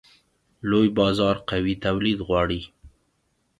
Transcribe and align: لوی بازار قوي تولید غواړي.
لوی 0.69 0.87
بازار 0.99 1.35
قوي 1.49 1.75
تولید 1.85 2.19
غواړي. 2.27 2.61